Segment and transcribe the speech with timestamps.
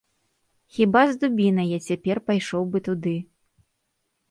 [0.77, 3.17] Хіба з дубінай я цяпер пайшоў бы туды.